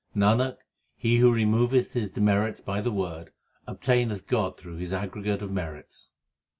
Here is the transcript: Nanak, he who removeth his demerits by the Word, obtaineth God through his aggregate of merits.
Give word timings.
Nanak, 0.15 0.57
he 0.95 1.17
who 1.17 1.31
removeth 1.31 1.93
his 1.93 2.09
demerits 2.09 2.59
by 2.59 2.81
the 2.81 2.91
Word, 2.91 3.29
obtaineth 3.67 4.25
God 4.25 4.57
through 4.57 4.77
his 4.77 4.93
aggregate 4.93 5.43
of 5.43 5.51
merits. 5.51 6.09